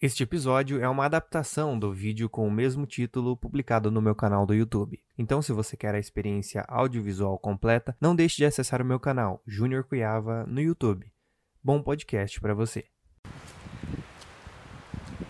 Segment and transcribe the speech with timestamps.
[0.00, 4.46] Este episódio é uma adaptação do vídeo com o mesmo título publicado no meu canal
[4.46, 5.02] do YouTube.
[5.18, 9.42] Então, se você quer a experiência audiovisual completa, não deixe de acessar o meu canal,
[9.44, 11.10] Júnior Cuiava, no YouTube.
[11.60, 12.84] Bom podcast para você.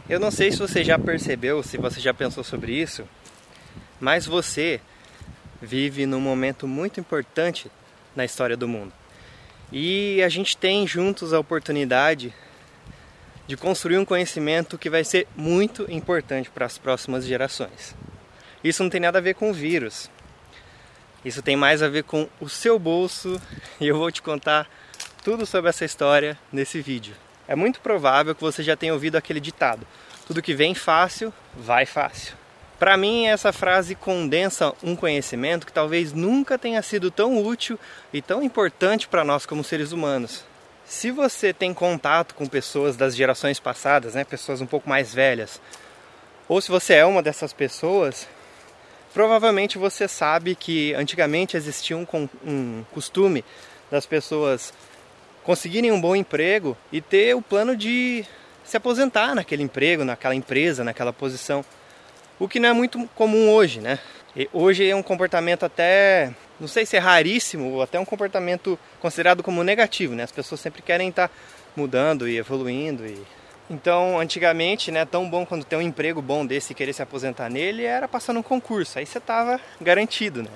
[0.07, 3.09] Eu não sei se você já percebeu, se você já pensou sobre isso,
[3.99, 4.83] mas você
[5.63, 7.71] vive num momento muito importante
[8.15, 8.93] na história do mundo.
[9.73, 12.35] E a gente tem juntos a oportunidade
[13.49, 17.97] de construir um conhecimento que vai ser muito importante para as próximas gerações.
[18.63, 20.11] Isso não tem nada a ver com o vírus.
[21.25, 23.41] Isso tem mais a ver com o seu bolso
[23.81, 24.69] e eu vou te contar
[25.25, 27.15] tudo sobre essa história nesse vídeo.
[27.49, 29.87] É muito provável que você já tenha ouvido aquele ditado:
[30.27, 32.37] tudo que vem fácil, vai fácil.
[32.79, 37.79] Para mim, essa frase condensa um conhecimento que talvez nunca tenha sido tão útil
[38.13, 40.45] e tão importante para nós como seres humanos.
[40.89, 45.61] Se você tem contato com pessoas das gerações passadas, né, pessoas um pouco mais velhas,
[46.49, 48.27] ou se você é uma dessas pessoas,
[49.13, 52.07] provavelmente você sabe que antigamente existia um,
[52.43, 53.45] um costume
[53.91, 54.73] das pessoas
[55.45, 58.25] conseguirem um bom emprego e ter o plano de
[58.65, 61.63] se aposentar naquele emprego, naquela empresa, naquela posição.
[62.39, 63.99] O que não é muito comum hoje, né?
[64.35, 68.79] E hoje é um comportamento até não sei se é raríssimo ou até um comportamento
[69.01, 70.25] considerado como negativo, né?
[70.25, 71.31] As pessoas sempre querem estar
[71.77, 73.23] mudando e evoluindo e
[73.71, 77.51] então, antigamente, né, tão bom quando tem um emprego bom desse e querer se aposentar
[77.51, 80.51] nele era passar num concurso, aí você estava garantido, né?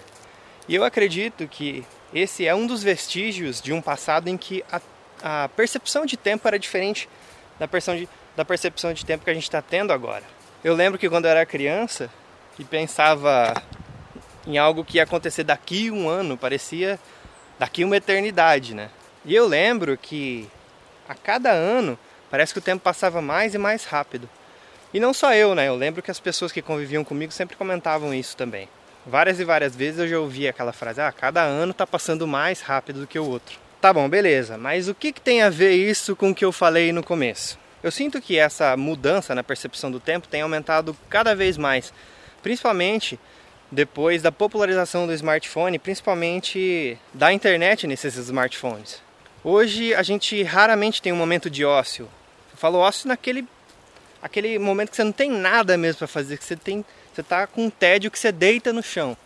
[0.66, 4.80] E eu acredito que esse é um dos vestígios de um passado em que a,
[5.22, 7.08] a percepção de tempo era diferente
[7.58, 10.24] da, de, da percepção de tempo que a gente está tendo agora.
[10.64, 12.08] Eu lembro que quando eu era criança
[12.58, 13.54] e pensava
[14.46, 16.98] em algo que ia acontecer daqui um ano, parecia
[17.58, 18.90] daqui uma eternidade, né?
[19.24, 20.48] E eu lembro que
[21.08, 21.98] a cada ano
[22.30, 24.28] parece que o tempo passava mais e mais rápido.
[24.92, 25.68] E não só eu, né?
[25.68, 28.68] Eu lembro que as pessoas que conviviam comigo sempre comentavam isso também.
[29.06, 32.60] Várias e várias vezes eu já ouvi aquela frase: ah, cada ano tá passando mais
[32.60, 33.58] rápido do que o outro.
[33.80, 36.52] Tá bom, beleza, mas o que, que tem a ver isso com o que eu
[36.52, 37.58] falei no começo?
[37.82, 41.92] Eu sinto que essa mudança na percepção do tempo tem aumentado cada vez mais,
[42.44, 43.18] principalmente
[43.72, 49.00] depois da popularização do smartphone, principalmente da internet nesses smartphones.
[49.42, 52.06] Hoje a gente raramente tem um momento de ócio.
[52.52, 53.46] Eu falo ócio naquele
[54.20, 57.46] aquele momento que você não tem nada mesmo para fazer, que você tem, você tá
[57.46, 59.16] com um tédio que você deita no chão.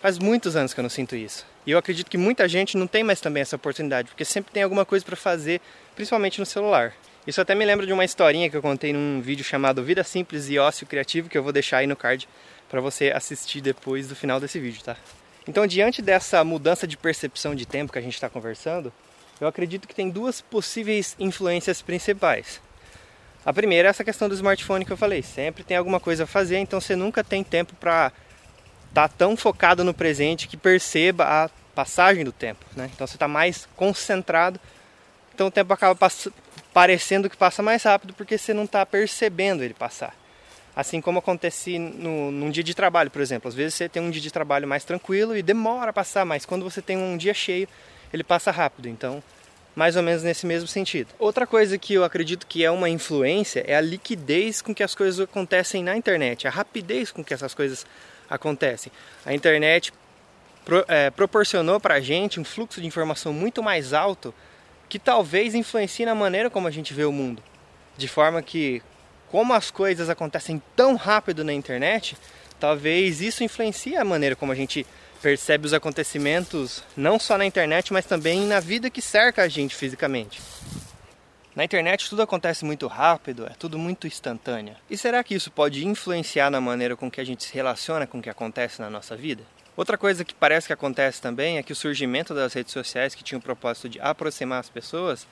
[0.00, 1.44] Faz muitos anos que eu não sinto isso.
[1.66, 4.62] E eu acredito que muita gente não tem mais também essa oportunidade, porque sempre tem
[4.62, 5.60] alguma coisa para fazer,
[5.96, 6.94] principalmente no celular.
[7.26, 10.48] Isso até me lembra de uma historinha que eu contei num vídeo chamado Vida Simples
[10.48, 12.28] e Ócio Criativo, que eu vou deixar aí no card
[12.68, 14.96] para você assistir depois do final desse vídeo, tá?
[15.46, 18.92] Então, diante dessa mudança de percepção de tempo que a gente está conversando,
[19.40, 22.60] eu acredito que tem duas possíveis influências principais.
[23.46, 25.22] A primeira é essa questão do smartphone que eu falei.
[25.22, 28.12] Sempre tem alguma coisa a fazer, então você nunca tem tempo para
[28.88, 32.66] estar tá tão focado no presente que perceba a passagem do tempo.
[32.76, 32.90] Né?
[32.92, 34.60] Então você está mais concentrado,
[35.32, 35.96] então o tempo acaba
[36.74, 40.14] parecendo que passa mais rápido porque você não está percebendo ele passar.
[40.78, 43.48] Assim como acontece no, num dia de trabalho, por exemplo.
[43.48, 46.46] Às vezes você tem um dia de trabalho mais tranquilo e demora a passar, mas
[46.46, 47.66] quando você tem um dia cheio,
[48.12, 48.88] ele passa rápido.
[48.88, 49.20] Então,
[49.74, 51.08] mais ou menos nesse mesmo sentido.
[51.18, 54.94] Outra coisa que eu acredito que é uma influência é a liquidez com que as
[54.94, 57.84] coisas acontecem na internet, a rapidez com que essas coisas
[58.30, 58.92] acontecem.
[59.26, 59.92] A internet
[60.64, 64.32] pro, é, proporcionou para a gente um fluxo de informação muito mais alto
[64.88, 67.42] que talvez influencie na maneira como a gente vê o mundo.
[67.96, 68.80] De forma que
[69.30, 72.16] como as coisas acontecem tão rápido na internet,
[72.58, 74.86] talvez isso influencie a maneira como a gente
[75.22, 79.74] percebe os acontecimentos, não só na internet, mas também na vida que cerca a gente
[79.74, 80.40] fisicamente.
[81.54, 84.76] Na internet tudo acontece muito rápido, é tudo muito instantâneo.
[84.88, 88.18] E será que isso pode influenciar na maneira com que a gente se relaciona com
[88.18, 89.42] o que acontece na nossa vida?
[89.76, 93.24] Outra coisa que parece que acontece também é que o surgimento das redes sociais, que
[93.24, 95.26] tinha o propósito de aproximar as pessoas,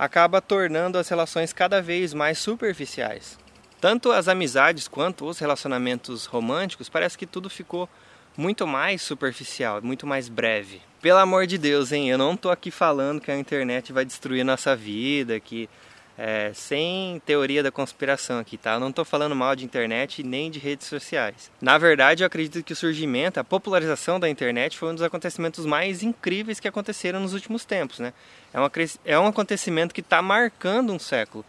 [0.00, 3.38] acaba tornando as relações cada vez mais superficiais.
[3.78, 7.86] Tanto as amizades quanto os relacionamentos românticos, parece que tudo ficou
[8.34, 10.80] muito mais superficial, muito mais breve.
[11.02, 12.08] Pelo amor de Deus, hein?
[12.08, 15.68] Eu não tô aqui falando que a internet vai destruir nossa vida, que
[16.16, 18.74] é, sem teoria da conspiração aqui, tá?
[18.74, 21.50] Eu não estou falando mal de internet nem de redes sociais.
[21.60, 25.64] Na verdade, eu acredito que o surgimento, a popularização da internet foi um dos acontecimentos
[25.64, 28.12] mais incríveis que aconteceram nos últimos tempos, né?
[28.52, 28.70] É, uma,
[29.04, 31.44] é um acontecimento que está marcando um século.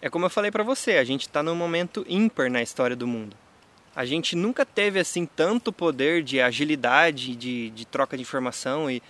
[0.00, 3.06] É como eu falei para você, a gente está num momento ímpar na história do
[3.06, 3.36] mundo.
[3.94, 9.02] A gente nunca teve assim tanto poder de agilidade, de, de troca de informação e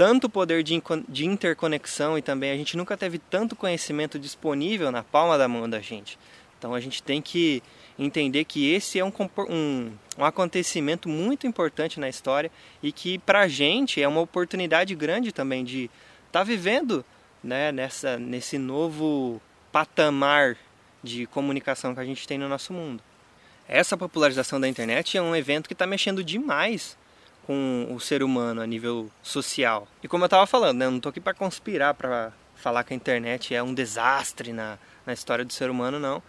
[0.00, 5.02] tanto poder de, de interconexão e também a gente nunca teve tanto conhecimento disponível na
[5.02, 6.18] palma da mão da gente.
[6.58, 7.62] Então a gente tem que
[7.98, 9.12] entender que esse é um,
[9.50, 12.50] um, um acontecimento muito importante na história
[12.82, 15.90] e que para a gente é uma oportunidade grande também de
[16.28, 17.04] estar tá vivendo
[17.44, 19.38] né, nessa, nesse novo
[19.70, 20.56] patamar
[21.04, 23.02] de comunicação que a gente tem no nosso mundo.
[23.68, 26.96] Essa popularização da internet é um evento que está mexendo demais
[27.46, 29.86] com o ser humano a nível social.
[30.02, 32.92] E como eu estava falando, né, eu não estou aqui para conspirar, para falar que
[32.92, 36.22] a internet é um desastre na, na história do ser humano, não.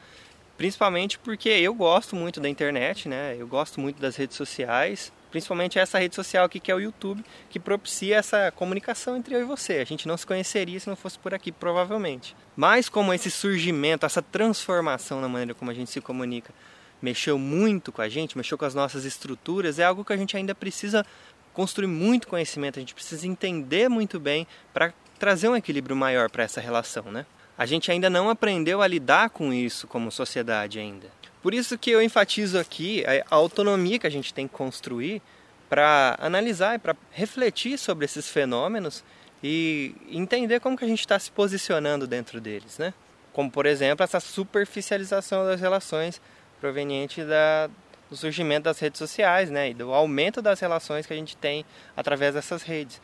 [0.57, 3.35] Principalmente porque eu gosto muito da internet, né?
[3.37, 7.25] Eu gosto muito das redes sociais, principalmente essa rede social aqui que é o YouTube,
[7.49, 9.77] que propicia essa comunicação entre eu e você.
[9.77, 12.35] A gente não se conheceria se não fosse por aqui, provavelmente.
[12.55, 16.53] Mas como esse surgimento, essa transformação na maneira como a gente se comunica,
[17.01, 20.37] mexeu muito com a gente, mexeu com as nossas estruturas, é algo que a gente
[20.37, 21.05] ainda precisa
[21.53, 26.43] construir muito conhecimento, a gente precisa entender muito bem para trazer um equilíbrio maior para
[26.43, 27.25] essa relação, né?
[27.57, 31.07] A gente ainda não aprendeu a lidar com isso como sociedade ainda.
[31.41, 35.21] Por isso que eu enfatizo aqui a autonomia que a gente tem que construir
[35.69, 39.03] para analisar e para refletir sobre esses fenômenos
[39.43, 42.93] e entender como que a gente está se posicionando dentro deles, né?
[43.33, 46.21] Como por exemplo essa superficialização das relações
[46.61, 47.69] proveniente da,
[48.09, 49.71] do surgimento das redes sociais, né?
[49.71, 51.65] E do aumento das relações que a gente tem
[51.97, 53.01] através dessas redes.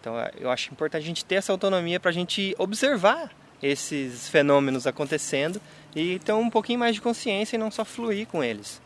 [0.00, 3.30] Então eu acho importante a gente ter essa autonomia para a gente observar
[3.62, 5.60] esses fenômenos acontecendo
[5.94, 8.80] e ter um pouquinho mais de consciência e não só fluir com eles.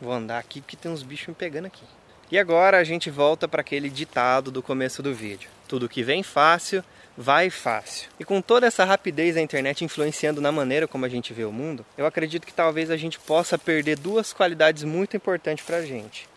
[0.00, 1.84] Vou andar aqui porque tem uns bichos me pegando aqui.
[2.30, 5.48] E agora a gente volta para aquele ditado do começo do vídeo.
[5.68, 6.84] Tudo que vem fácil,
[7.16, 8.08] vai fácil.
[8.18, 11.52] E com toda essa rapidez da internet influenciando na maneira como a gente vê o
[11.52, 15.86] mundo, eu acredito que talvez a gente possa perder duas qualidades muito importantes para a
[15.86, 16.28] gente: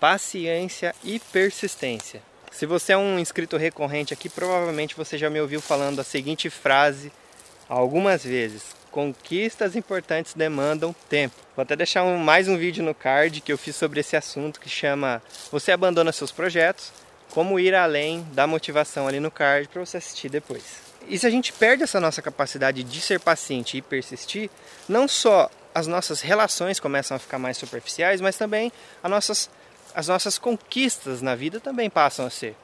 [0.00, 2.22] paciência e persistência.
[2.50, 6.50] Se você é um inscrito recorrente aqui, provavelmente você já me ouviu falando a seguinte
[6.50, 7.10] frase
[7.68, 11.34] algumas vezes: Conquistas importantes demandam tempo.
[11.56, 14.60] Vou até deixar um, mais um vídeo no card que eu fiz sobre esse assunto
[14.60, 16.92] que chama Você abandona seus projetos,
[17.32, 20.62] como ir além da motivação ali no card para você assistir depois.
[21.08, 24.50] E se a gente perde essa nossa capacidade de ser paciente e persistir,
[24.86, 28.70] não só as nossas relações começam a ficar mais superficiais, mas também
[29.02, 29.50] as nossas
[29.94, 32.54] as nossas conquistas na vida também passam a ser.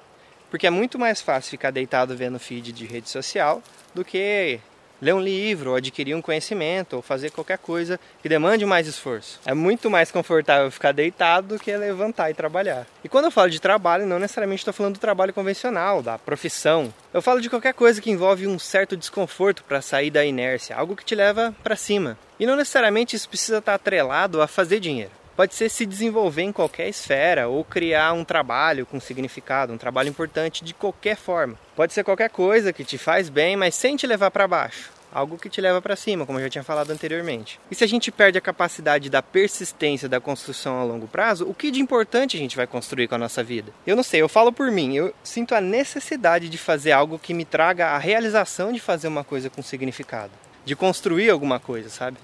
[0.51, 3.63] Porque é muito mais fácil ficar deitado vendo feed de rede social
[3.95, 4.61] do que
[5.01, 9.41] ler um livro, ou adquirir um conhecimento, ou fazer qualquer coisa que demande mais esforço.
[9.45, 12.87] É muito mais confortável ficar deitado do que levantar e trabalhar.
[13.03, 16.93] E quando eu falo de trabalho, não necessariamente estou falando do trabalho convencional, da profissão.
[17.13, 20.97] Eu falo de qualquer coisa que envolve um certo desconforto para sair da inércia, algo
[20.97, 22.19] que te leva para cima.
[22.39, 26.51] E não necessariamente isso precisa estar atrelado a fazer dinheiro pode ser se desenvolver em
[26.51, 31.55] qualquer esfera ou criar um trabalho com significado, um trabalho importante de qualquer forma.
[31.77, 34.91] Pode ser qualquer coisa que te faz bem, mas sem te levar para baixo.
[35.13, 37.61] Algo que te leva para cima, como eu já tinha falado anteriormente.
[37.71, 41.55] E se a gente perde a capacidade da persistência da construção a longo prazo, o
[41.55, 43.73] que de importante a gente vai construir com a nossa vida?
[43.87, 47.33] Eu não sei, eu falo por mim, eu sinto a necessidade de fazer algo que
[47.33, 50.33] me traga a realização de fazer uma coisa com significado,
[50.65, 52.17] de construir alguma coisa, sabe?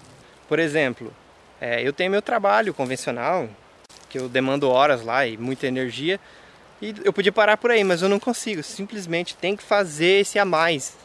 [0.48, 1.14] Por exemplo,
[1.60, 3.48] é, eu tenho meu trabalho convencional,
[4.08, 6.20] que eu demando horas lá e muita energia,
[6.80, 8.62] e eu podia parar por aí, mas eu não consigo.
[8.62, 10.96] Simplesmente tem que fazer esse a mais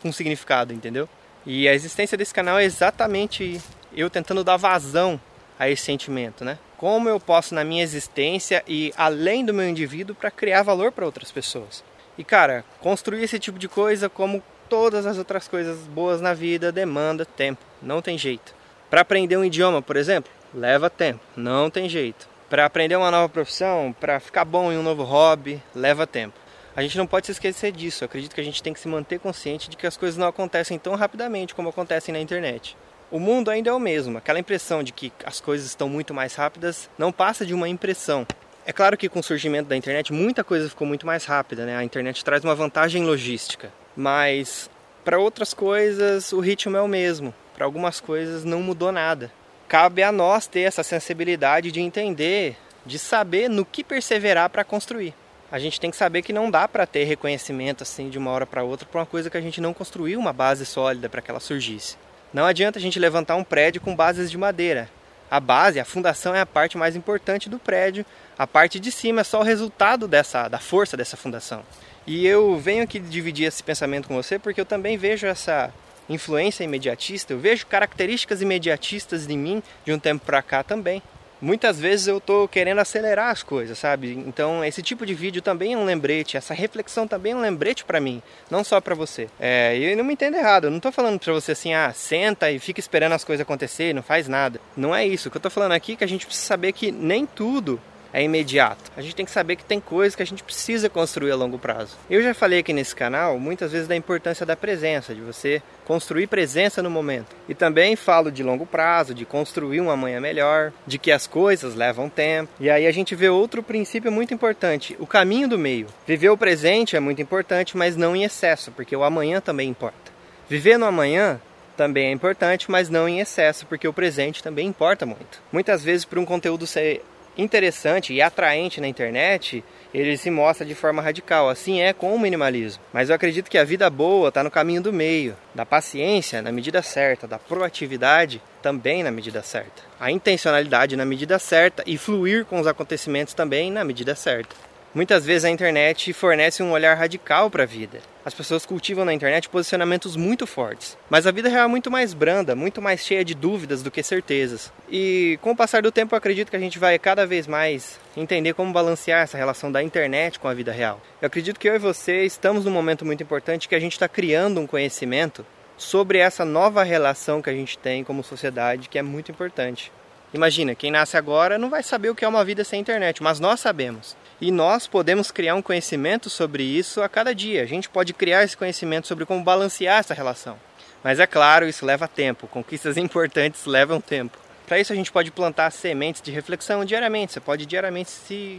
[0.00, 1.08] com significado, entendeu?
[1.46, 3.60] E a existência desse canal é exatamente
[3.94, 5.20] eu tentando dar vazão
[5.58, 6.58] a esse sentimento, né?
[6.76, 11.06] Como eu posso na minha existência e além do meu indivíduo para criar valor para
[11.06, 11.82] outras pessoas.
[12.16, 16.70] E cara, construir esse tipo de coisa, como todas as outras coisas boas na vida,
[16.70, 18.57] demanda tempo, não tem jeito.
[18.90, 22.28] Para aprender um idioma, por exemplo, leva tempo, não tem jeito.
[22.48, 26.38] Para aprender uma nova profissão, para ficar bom em um novo hobby, leva tempo.
[26.74, 28.02] A gente não pode se esquecer disso.
[28.02, 30.28] Eu acredito que a gente tem que se manter consciente de que as coisas não
[30.28, 32.76] acontecem tão rapidamente como acontecem na internet.
[33.10, 34.16] O mundo ainda é o mesmo.
[34.16, 38.26] Aquela impressão de que as coisas estão muito mais rápidas não passa de uma impressão.
[38.64, 41.76] É claro que com o surgimento da internet muita coisa ficou muito mais rápida, né?
[41.76, 44.70] A internet traz uma vantagem logística, mas
[45.08, 49.32] para outras coisas o ritmo é o mesmo para algumas coisas não mudou nada.
[49.66, 55.14] Cabe a nós ter essa sensibilidade de entender, de saber no que perseverar para construir.
[55.50, 58.44] A gente tem que saber que não dá para ter reconhecimento assim de uma hora
[58.44, 61.30] para outra para uma coisa que a gente não construiu uma base sólida para que
[61.30, 61.96] ela surgisse.
[62.30, 64.90] Não adianta a gente levantar um prédio com bases de madeira.
[65.30, 68.04] A base, a fundação é a parte mais importante do prédio.
[68.38, 71.64] A parte de cima é só o resultado dessa da força dessa fundação.
[72.08, 75.70] E eu venho aqui dividir esse pensamento com você porque eu também vejo essa
[76.08, 81.02] influência imediatista, eu vejo características imediatistas em mim de um tempo para cá também.
[81.38, 84.12] muitas vezes eu tô querendo acelerar as coisas, sabe?
[84.26, 87.84] Então esse tipo de vídeo também é um lembrete, essa reflexão também é um lembrete
[87.84, 89.28] para mim, não só para você.
[89.38, 92.50] É, e não me entenda errado, eu não tô falando para você assim, ah, senta
[92.50, 94.58] e fica esperando as coisas acontecer, não faz nada.
[94.74, 95.28] Não é isso.
[95.28, 97.78] O que eu tô falando aqui é que a gente precisa saber que nem tudo
[98.12, 98.90] é imediato.
[98.96, 101.58] A gente tem que saber que tem coisas que a gente precisa construir a longo
[101.58, 101.96] prazo.
[102.08, 106.26] Eu já falei aqui nesse canal muitas vezes da importância da presença, de você construir
[106.26, 107.34] presença no momento.
[107.48, 111.74] E também falo de longo prazo, de construir um amanhã melhor, de que as coisas
[111.74, 112.52] levam tempo.
[112.60, 115.86] E aí a gente vê outro princípio muito importante, o caminho do meio.
[116.06, 120.12] Viver o presente é muito importante, mas não em excesso, porque o amanhã também importa.
[120.48, 121.40] Viver no amanhã
[121.76, 125.40] também é importante, mas não em excesso, porque o presente também importa muito.
[125.52, 127.02] Muitas vezes, para um conteúdo ser
[127.38, 129.64] interessante e atraente na internet,
[129.94, 131.48] ele se mostra de forma radical.
[131.48, 132.82] Assim é com o minimalismo.
[132.92, 136.52] Mas eu acredito que a vida boa está no caminho do meio, da paciência na
[136.52, 142.44] medida certa, da proatividade também na medida certa, a intencionalidade na medida certa e fluir
[142.44, 144.54] com os acontecimentos também na medida certa.
[144.94, 148.00] Muitas vezes a internet fornece um olhar radical para a vida.
[148.24, 152.14] As pessoas cultivam na internet posicionamentos muito fortes, mas a vida real é muito mais
[152.14, 154.72] branda, muito mais cheia de dúvidas do que certezas.
[154.88, 158.00] E com o passar do tempo, eu acredito que a gente vai cada vez mais
[158.16, 161.00] entender como balancear essa relação da internet com a vida real.
[161.20, 164.08] Eu acredito que eu e você estamos num momento muito importante que a gente está
[164.08, 165.44] criando um conhecimento
[165.76, 169.92] sobre essa nova relação que a gente tem como sociedade, que é muito importante.
[170.32, 173.40] Imagina, quem nasce agora não vai saber o que é uma vida sem internet, mas
[173.40, 174.14] nós sabemos.
[174.40, 177.62] E nós podemos criar um conhecimento sobre isso a cada dia.
[177.62, 180.58] A gente pode criar esse conhecimento sobre como balancear essa relação.
[181.02, 182.46] Mas é claro, isso leva tempo.
[182.46, 184.38] Conquistas importantes levam tempo.
[184.66, 187.32] Para isso a gente pode plantar sementes de reflexão diariamente.
[187.32, 188.58] Você pode diariamente se,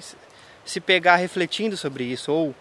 [0.66, 2.56] se pegar refletindo sobre isso ou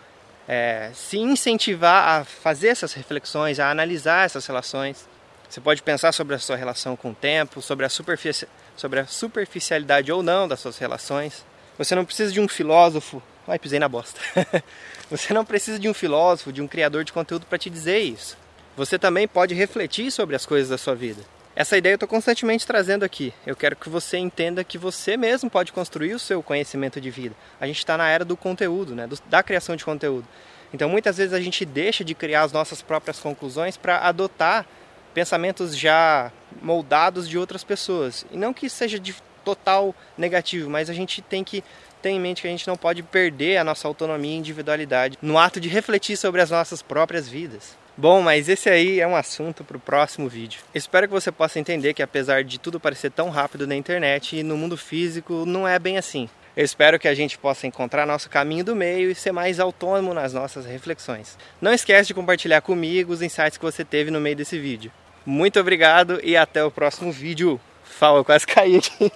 [0.47, 5.09] é, se incentivar a fazer essas reflexões, a analisar essas relações.
[5.49, 8.47] Você pode pensar sobre a sua relação com o tempo, sobre a, superfici
[8.79, 11.45] sobre a superficialidade ou não das suas relações.
[11.77, 13.23] Você não precisa de um filósofo.
[13.47, 14.21] Ai, pisei na bosta.
[15.11, 18.37] Você não precisa de um filósofo, de um criador de conteúdo para te dizer isso.
[18.77, 21.23] Você também pode refletir sobre as coisas da sua vida.
[21.57, 23.35] Essa ideia eu estou constantemente trazendo aqui.
[23.45, 27.35] Eu quero que você entenda que você mesmo pode construir o seu conhecimento de vida.
[27.61, 29.09] A gente está na era do conteúdo, né?
[29.29, 30.29] da criação de conteúdo.
[30.73, 34.67] Então muitas vezes a gente deixa de criar as nossas próprias conclusões para adotar
[35.15, 38.27] pensamentos já moldados de outras pessoas.
[38.31, 41.65] E não que seja de total negativo, mas a gente tem que
[42.03, 45.39] ter em mente que a gente não pode perder a nossa autonomia e individualidade no
[45.39, 47.77] ato de refletir sobre as nossas próprias vidas.
[47.97, 50.61] Bom, mas esse aí é um assunto para o próximo vídeo.
[50.73, 54.57] Espero que você possa entender que apesar de tudo parecer tão rápido na internet, no
[54.57, 56.29] mundo físico não é bem assim.
[56.59, 60.13] Eu espero que a gente possa encontrar nosso caminho do meio e ser mais autônomo
[60.13, 61.39] nas nossas reflexões.
[61.61, 64.91] Não esquece de compartilhar comigo os insights que você teve no meio desse vídeo.
[65.25, 67.61] Muito obrigado e até o próximo vídeo.
[67.85, 69.13] Fala, quase caí aqui.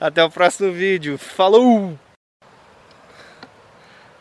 [0.00, 1.18] Até o próximo vídeo.
[1.18, 1.98] Falou!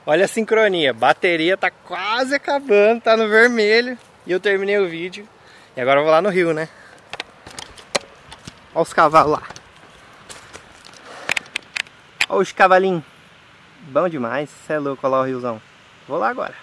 [0.06, 0.92] Olha a sincronia.
[0.92, 3.98] Bateria tá quase acabando, tá no vermelho.
[4.28, 5.26] E eu terminei o vídeo.
[5.78, 6.68] E agora eu vou lá no rio, né?
[8.74, 9.65] Olha os cavalos lá.
[12.28, 13.04] Olha os cavalinhos.
[13.88, 14.50] Bom demais.
[14.50, 15.62] Você é louco, olha lá o riozão.
[16.08, 16.54] Vou lá agora.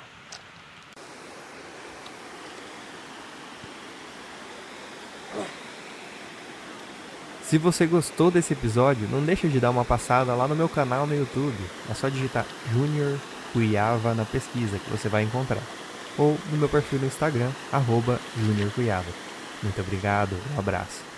[7.44, 11.06] Se você gostou desse episódio, não deixa de dar uma passada lá no meu canal
[11.06, 11.54] no YouTube.
[11.90, 13.18] É só digitar Junior
[13.52, 15.60] Cuiava na pesquisa que você vai encontrar.
[16.16, 19.10] Ou no meu perfil no Instagram, arroba Junior Cuiava.
[19.62, 21.11] Muito obrigado, um abraço.